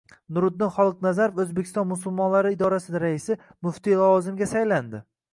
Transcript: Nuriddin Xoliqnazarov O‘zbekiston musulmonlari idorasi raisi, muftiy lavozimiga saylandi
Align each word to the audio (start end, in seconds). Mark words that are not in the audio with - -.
Nuriddin 0.35 0.69
Xoliqnazarov 0.75 1.41
O‘zbekiston 1.43 1.85
musulmonlari 1.89 2.53
idorasi 2.55 3.01
raisi, 3.03 3.35
muftiy 3.67 3.99
lavozimiga 3.99 4.49
saylandi 4.55 5.03